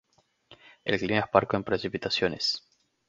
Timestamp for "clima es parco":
0.99-1.55